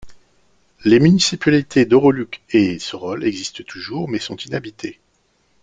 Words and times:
Les 0.83 0.99
municipalités 0.99 1.85
d'Oroluk 1.85 2.41
et 2.49 2.79
Sorol 2.79 3.23
existent 3.23 3.63
toujours 3.67 4.09
mais 4.09 4.17
sont 4.17 4.35
inhabitées. 4.35 4.99